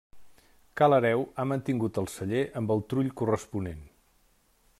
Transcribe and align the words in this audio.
Ca 0.79 0.87
l'Hereu 0.93 1.21
ha 1.35 1.45
mantingut 1.51 2.01
el 2.03 2.09
celler 2.15 2.43
amb 2.63 2.77
el 2.77 2.85
trull 2.95 3.13
corresponent. 3.23 3.87